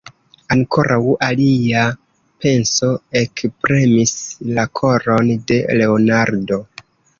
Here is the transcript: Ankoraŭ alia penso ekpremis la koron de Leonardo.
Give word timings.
Ankoraŭ 0.53 1.01
alia 1.27 1.83
penso 2.45 2.89
ekpremis 3.23 4.17
la 4.57 4.67
koron 4.83 5.33
de 5.53 5.63
Leonardo. 5.81 6.63